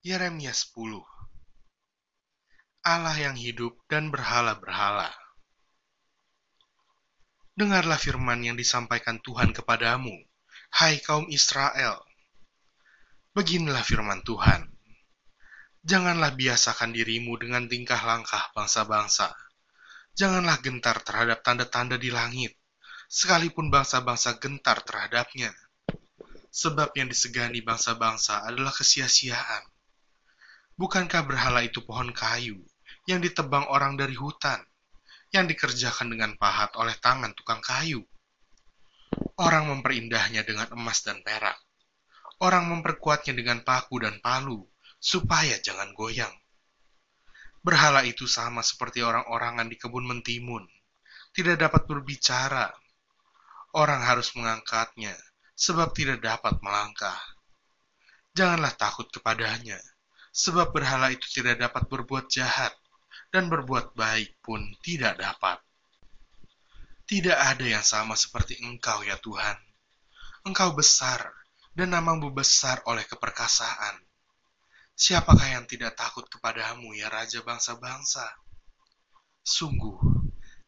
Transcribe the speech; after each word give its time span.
Yeremia 0.00 0.56
10 0.56 0.80
Allah 2.88 3.16
yang 3.20 3.36
hidup 3.36 3.84
dan 3.84 4.08
berhala-berhala. 4.08 5.12
Dengarlah 7.52 8.00
firman 8.00 8.40
yang 8.40 8.56
disampaikan 8.56 9.20
Tuhan 9.20 9.52
kepadamu, 9.52 10.16
hai 10.72 11.04
kaum 11.04 11.28
Israel. 11.28 12.00
Beginilah 13.36 13.84
firman 13.84 14.24
Tuhan. 14.24 14.72
Janganlah 15.84 16.32
biasakan 16.32 16.96
dirimu 16.96 17.36
dengan 17.36 17.68
tingkah 17.68 18.00
langkah 18.00 18.48
bangsa-bangsa. 18.56 19.36
Janganlah 20.16 20.64
gentar 20.64 21.04
terhadap 21.04 21.44
tanda-tanda 21.44 22.00
di 22.00 22.08
langit, 22.08 22.56
sekalipun 23.04 23.68
bangsa-bangsa 23.68 24.40
gentar 24.40 24.80
terhadapnya. 24.80 25.52
Sebab 26.48 26.96
yang 26.96 27.12
disegani 27.12 27.60
bangsa-bangsa 27.60 28.48
adalah 28.48 28.72
kesia-siaan 28.72 29.76
Bukankah 30.80 31.28
berhala 31.28 31.60
itu 31.60 31.84
pohon 31.84 32.08
kayu 32.08 32.56
yang 33.04 33.20
ditebang 33.20 33.68
orang 33.68 34.00
dari 34.00 34.16
hutan, 34.16 34.64
yang 35.28 35.44
dikerjakan 35.44 36.08
dengan 36.08 36.40
pahat 36.40 36.72
oleh 36.80 36.96
tangan 36.96 37.36
tukang 37.36 37.60
kayu? 37.60 38.00
Orang 39.36 39.68
memperindahnya 39.68 40.40
dengan 40.40 40.72
emas 40.72 41.04
dan 41.04 41.20
perak. 41.20 41.60
Orang 42.40 42.72
memperkuatnya 42.72 43.36
dengan 43.36 43.60
paku 43.60 44.00
dan 44.00 44.24
palu, 44.24 44.64
supaya 44.96 45.60
jangan 45.60 45.92
goyang. 45.92 46.32
Berhala 47.60 48.00
itu 48.08 48.24
sama 48.24 48.64
seperti 48.64 49.04
orang-orangan 49.04 49.68
di 49.68 49.76
kebun 49.76 50.08
mentimun, 50.08 50.64
tidak 51.36 51.60
dapat 51.60 51.84
berbicara. 51.84 52.72
Orang 53.76 54.00
harus 54.00 54.32
mengangkatnya, 54.32 55.12
sebab 55.52 55.92
tidak 55.92 56.24
dapat 56.24 56.56
melangkah. 56.64 57.20
Janganlah 58.32 58.72
takut 58.80 59.12
kepadanya, 59.12 59.76
sebab 60.30 60.70
berhala 60.70 61.10
itu 61.10 61.26
tidak 61.30 61.58
dapat 61.58 61.90
berbuat 61.90 62.30
jahat, 62.30 62.74
dan 63.30 63.50
berbuat 63.50 63.94
baik 63.94 64.38
pun 64.42 64.62
tidak 64.82 65.18
dapat. 65.18 65.58
Tidak 67.06 67.34
ada 67.34 67.66
yang 67.66 67.82
sama 67.82 68.14
seperti 68.14 68.62
Engkau, 68.62 69.02
ya 69.02 69.18
Tuhan. 69.18 69.58
Engkau 70.46 70.74
besar, 70.78 71.26
dan 71.74 71.90
namamu 71.90 72.30
besar 72.30 72.82
oleh 72.86 73.02
keperkasaan. 73.02 73.98
Siapakah 74.94 75.58
yang 75.58 75.64
tidak 75.66 75.98
takut 75.98 76.28
kepadamu, 76.30 76.94
ya 76.94 77.10
Raja 77.10 77.42
bangsa-bangsa? 77.42 78.22
Sungguh, 79.42 79.98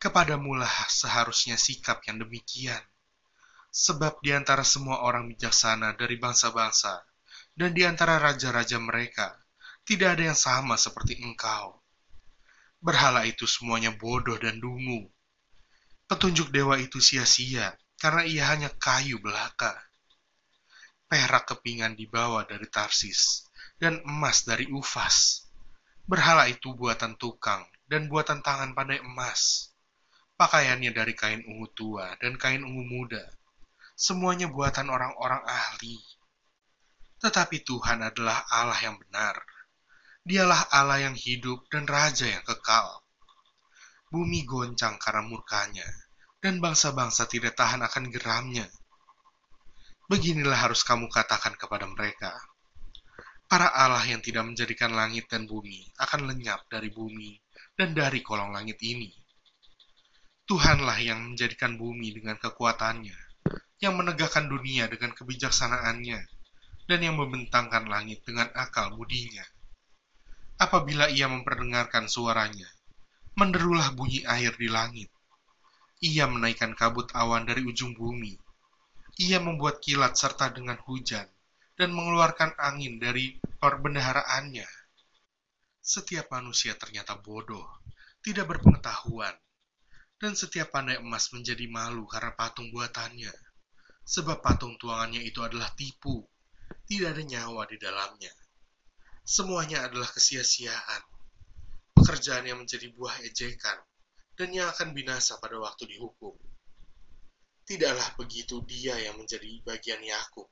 kepadamulah 0.00 0.88
seharusnya 0.88 1.60
sikap 1.60 2.00
yang 2.08 2.22
demikian. 2.24 2.80
Sebab 3.70 4.24
di 4.24 4.32
antara 4.32 4.64
semua 4.64 5.04
orang 5.04 5.28
bijaksana 5.28 5.94
dari 5.94 6.16
bangsa-bangsa, 6.16 7.04
dan 7.52 7.76
di 7.76 7.84
antara 7.84 8.16
raja-raja 8.16 8.80
mereka, 8.80 9.36
tidak 9.90 10.14
ada 10.14 10.30
yang 10.30 10.38
sama 10.38 10.78
seperti 10.78 11.18
engkau. 11.18 11.74
Berhala 12.78 13.26
itu 13.26 13.42
semuanya 13.42 13.90
bodoh 13.90 14.38
dan 14.38 14.62
dungu. 14.62 15.10
Petunjuk 16.06 16.54
dewa 16.54 16.78
itu 16.78 17.02
sia-sia, 17.02 17.74
karena 17.98 18.22
ia 18.22 18.46
hanya 18.54 18.70
kayu 18.70 19.18
belaka. 19.18 19.74
Perak 21.10 21.50
kepingan 21.50 21.98
dibawa 21.98 22.46
dari 22.46 22.70
Tarsis, 22.70 23.50
dan 23.82 23.98
emas 24.06 24.46
dari 24.46 24.70
Ufas. 24.70 25.42
Berhala 26.06 26.46
itu 26.46 26.70
buatan 26.70 27.18
tukang, 27.18 27.66
dan 27.90 28.06
buatan 28.06 28.46
tangan 28.46 28.70
pandai 28.78 29.02
emas. 29.02 29.74
Pakaiannya 30.38 30.94
dari 30.94 31.18
kain 31.18 31.42
ungu 31.42 31.66
tua 31.74 32.14
dan 32.22 32.38
kain 32.38 32.62
ungu 32.62 32.86
muda. 32.86 33.26
Semuanya 33.98 34.46
buatan 34.46 34.86
orang-orang 34.86 35.42
ahli. 35.50 35.98
Tetapi 37.18 37.66
Tuhan 37.66 38.06
adalah 38.06 38.46
Allah 38.48 38.78
yang 38.80 38.96
benar, 38.96 39.49
Dialah 40.30 40.70
Allah 40.70 41.10
yang 41.10 41.18
hidup 41.18 41.66
dan 41.74 41.90
Raja 41.90 42.22
yang 42.22 42.46
kekal. 42.46 43.02
Bumi 44.14 44.46
goncang 44.46 44.94
karena 45.02 45.26
murkanya, 45.26 45.82
dan 46.38 46.62
bangsa-bangsa 46.62 47.26
tidak 47.26 47.58
tahan 47.58 47.82
akan 47.82 48.14
geramnya. 48.14 48.70
Beginilah 50.06 50.54
harus 50.54 50.86
kamu 50.86 51.10
katakan 51.10 51.58
kepada 51.58 51.90
mereka. 51.90 52.30
Para 53.50 53.74
Allah 53.74 54.06
yang 54.06 54.22
tidak 54.22 54.46
menjadikan 54.46 54.94
langit 54.94 55.26
dan 55.26 55.50
bumi 55.50 55.90
akan 55.98 56.30
lenyap 56.30 56.62
dari 56.70 56.94
bumi 56.94 57.34
dan 57.74 57.90
dari 57.90 58.22
kolong 58.22 58.54
langit 58.54 58.78
ini. 58.86 59.10
Tuhanlah 60.46 60.98
yang 61.02 61.34
menjadikan 61.34 61.74
bumi 61.74 62.14
dengan 62.14 62.38
kekuatannya, 62.38 63.18
yang 63.82 63.98
menegakkan 63.98 64.46
dunia 64.46 64.86
dengan 64.86 65.10
kebijaksanaannya, 65.10 66.22
dan 66.86 66.98
yang 67.02 67.18
membentangkan 67.18 67.90
langit 67.90 68.22
dengan 68.22 68.46
akal 68.54 68.94
budinya 68.94 69.42
apabila 70.60 71.08
ia 71.08 71.24
memperdengarkan 71.24 72.04
suaranya. 72.04 72.68
Menderulah 73.32 73.96
bunyi 73.96 74.20
air 74.28 74.52
di 74.60 74.68
langit. 74.68 75.08
Ia 76.04 76.28
menaikkan 76.28 76.76
kabut 76.76 77.08
awan 77.16 77.48
dari 77.48 77.64
ujung 77.64 77.96
bumi. 77.96 78.36
Ia 79.24 79.40
membuat 79.40 79.80
kilat 79.80 80.20
serta 80.20 80.52
dengan 80.52 80.76
hujan 80.84 81.24
dan 81.80 81.96
mengeluarkan 81.96 82.60
angin 82.60 83.00
dari 83.00 83.40
perbendaharaannya. 83.40 84.68
Setiap 85.80 86.28
manusia 86.28 86.76
ternyata 86.76 87.16
bodoh, 87.16 87.64
tidak 88.20 88.52
berpengetahuan, 88.52 89.32
dan 90.20 90.36
setiap 90.36 90.76
pandai 90.76 91.00
emas 91.00 91.32
menjadi 91.32 91.64
malu 91.72 92.04
karena 92.04 92.36
patung 92.36 92.68
buatannya. 92.68 93.32
Sebab 94.04 94.44
patung 94.44 94.76
tuangannya 94.76 95.24
itu 95.24 95.40
adalah 95.40 95.72
tipu, 95.72 96.20
tidak 96.84 97.16
ada 97.16 97.22
nyawa 97.24 97.64
di 97.64 97.76
dalamnya 97.80 98.32
semuanya 99.30 99.86
adalah 99.86 100.10
kesia-siaan. 100.10 101.02
Pekerjaan 101.94 102.50
yang 102.50 102.58
menjadi 102.58 102.90
buah 102.90 103.22
ejekan 103.22 103.78
dan 104.34 104.50
yang 104.50 104.66
akan 104.74 104.90
binasa 104.90 105.38
pada 105.38 105.54
waktu 105.62 105.86
dihukum. 105.86 106.34
Tidaklah 107.62 108.18
begitu 108.18 108.58
dia 108.66 108.98
yang 108.98 109.14
menjadi 109.14 109.46
bagian 109.62 110.02
Yakub, 110.02 110.50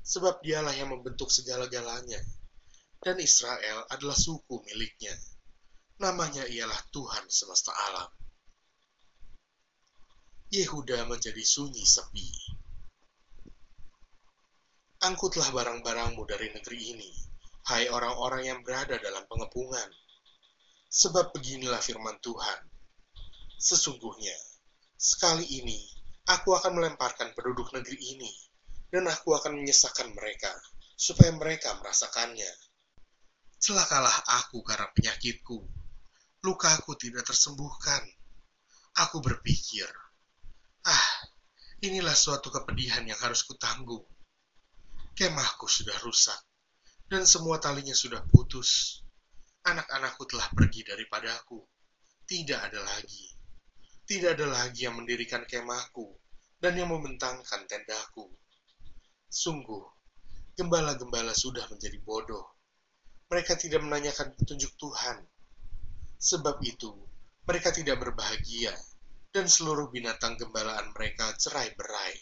sebab 0.00 0.40
dialah 0.40 0.72
yang 0.72 0.88
membentuk 0.88 1.28
segala-galanya, 1.28 2.16
dan 3.04 3.20
Israel 3.20 3.84
adalah 3.92 4.16
suku 4.16 4.64
miliknya. 4.64 5.12
Namanya 6.00 6.48
ialah 6.48 6.80
Tuhan 6.88 7.28
semesta 7.28 7.76
alam. 7.92 8.08
Yehuda 10.48 11.04
menjadi 11.04 11.44
sunyi 11.44 11.84
sepi. 11.84 12.56
Angkutlah 15.04 15.52
barang-barangmu 15.52 16.22
dari 16.24 16.48
negeri 16.56 16.96
ini, 16.96 17.10
hai 17.68 17.92
orang-orang 17.92 18.48
yang 18.48 18.58
berada 18.64 18.96
dalam 18.96 19.28
pengepungan. 19.28 19.88
Sebab 20.88 21.36
beginilah 21.36 21.84
firman 21.84 22.16
Tuhan. 22.24 22.64
Sesungguhnya, 23.60 24.32
sekali 24.96 25.44
ini 25.60 25.76
aku 26.32 26.56
akan 26.56 26.80
melemparkan 26.80 27.36
penduduk 27.36 27.68
negeri 27.76 28.00
ini, 28.16 28.32
dan 28.88 29.04
aku 29.04 29.36
akan 29.36 29.60
menyesakkan 29.60 30.08
mereka, 30.16 30.48
supaya 30.96 31.28
mereka 31.36 31.76
merasakannya. 31.76 32.48
Celakalah 33.60 34.16
aku 34.40 34.64
karena 34.64 34.88
penyakitku, 34.96 35.60
lukaku 36.40 36.96
tidak 36.96 37.28
tersembuhkan. 37.28 38.00
Aku 38.96 39.20
berpikir, 39.20 39.84
ah, 40.88 41.08
inilah 41.84 42.16
suatu 42.16 42.48
kepedihan 42.48 43.04
yang 43.04 43.20
harus 43.20 43.44
kutanggung. 43.44 44.08
Kemahku 45.12 45.68
sudah 45.68 45.98
rusak, 46.00 46.38
dan 47.08 47.24
semua 47.24 47.56
talinya 47.56 47.96
sudah 47.96 48.20
putus. 48.28 49.00
Anak-anakku 49.64 50.28
telah 50.28 50.48
pergi 50.52 50.84
daripadaku. 50.84 51.60
Tidak 52.28 52.60
ada 52.60 52.84
lagi. 52.84 53.32
Tidak 54.04 54.36
ada 54.36 54.46
lagi 54.48 54.84
yang 54.84 55.00
mendirikan 55.00 55.44
kemahku 55.48 56.04
dan 56.60 56.76
yang 56.76 56.92
membentangkan 56.92 57.64
tendaku. 57.64 58.28
Sungguh, 59.28 59.84
gembala-gembala 60.56 61.32
sudah 61.32 61.64
menjadi 61.72 61.96
bodoh. 62.04 62.44
Mereka 63.28 63.56
tidak 63.60 63.84
menanyakan 63.84 64.32
petunjuk 64.36 64.72
Tuhan. 64.80 65.24
Sebab 66.16 66.60
itu, 66.64 66.92
mereka 67.44 67.72
tidak 67.72 68.00
berbahagia, 68.00 68.72
dan 69.28 69.44
seluruh 69.48 69.92
binatang 69.92 70.40
gembalaan 70.40 70.92
mereka 70.96 71.36
cerai-berai. 71.36 72.16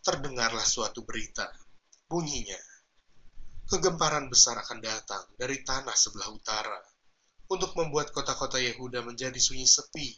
Terdengarlah 0.00 0.64
suatu 0.64 1.04
berita, 1.04 1.48
bunyinya, 2.08 2.56
kegemparan 3.74 4.30
besar 4.30 4.54
akan 4.62 4.78
datang 4.78 5.26
dari 5.34 5.66
tanah 5.66 5.98
sebelah 5.98 6.30
utara 6.30 6.78
untuk 7.50 7.74
membuat 7.74 8.14
kota-kota 8.14 8.62
Yehuda 8.62 9.02
menjadi 9.02 9.34
sunyi 9.34 9.66
sepi, 9.66 10.14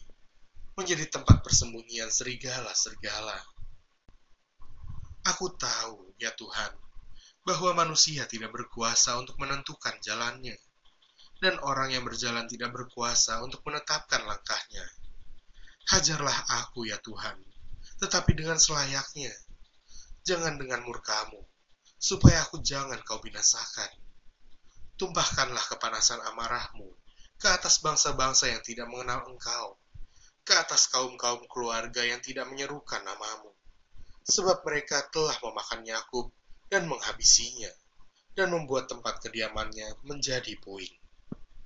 menjadi 0.76 1.08
tempat 1.08 1.40
persembunyian 1.40 2.12
serigala-serigala. 2.12 3.40
Aku 5.32 5.56
tahu, 5.56 6.12
ya 6.20 6.36
Tuhan, 6.36 6.68
bahwa 7.48 7.72
manusia 7.72 8.28
tidak 8.28 8.52
berkuasa 8.52 9.16
untuk 9.16 9.40
menentukan 9.40 9.96
jalannya, 10.04 10.60
dan 11.40 11.56
orang 11.64 11.96
yang 11.96 12.04
berjalan 12.04 12.44
tidak 12.44 12.76
berkuasa 12.76 13.40
untuk 13.40 13.64
menetapkan 13.64 14.20
langkahnya. 14.20 14.84
Hajarlah 15.96 16.60
aku, 16.60 16.92
ya 16.92 17.00
Tuhan, 17.00 17.40
tetapi 18.04 18.36
dengan 18.36 18.60
selayaknya, 18.60 19.32
jangan 20.28 20.60
dengan 20.60 20.84
murkamu, 20.84 21.40
supaya 22.06 22.38
aku 22.46 22.62
jangan 22.62 23.02
kau 23.02 23.18
binasakan. 23.18 23.90
tumpahkanlah 24.94 25.60
kepanasan 25.74 26.22
amarahmu 26.22 26.88
ke 27.36 27.46
atas 27.50 27.84
bangsa-bangsa 27.84 28.48
yang 28.48 28.62
tidak 28.64 28.88
mengenal 28.88 29.28
engkau, 29.28 29.76
ke 30.40 30.54
atas 30.56 30.88
kaum-kaum 30.88 31.44
keluarga 31.50 32.00
yang 32.00 32.22
tidak 32.22 32.48
menyerukan 32.48 33.02
namamu. 33.04 33.52
Sebab 34.24 34.64
mereka 34.64 35.04
telah 35.12 35.36
memakan 35.44 35.84
Yakub 35.84 36.32
dan 36.72 36.88
menghabisinya, 36.88 37.68
dan 38.32 38.54
membuat 38.54 38.88
tempat 38.88 39.20
kediamannya 39.20 40.00
menjadi 40.08 40.56
puing. 40.64 40.96